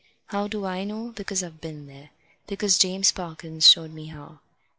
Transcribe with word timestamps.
How 0.29 0.47
do 0.47 0.65
I 0.65 0.83
know? 0.83 1.13
Because 1.15 1.43
I've 1.43 1.61
been 1.61 1.85
there. 1.85 2.09
Because 2.47 2.79
James 2.79 3.11
Parkins 3.11 3.69
showed 3.69 3.93
me 3.93 4.07
how." 4.07 4.39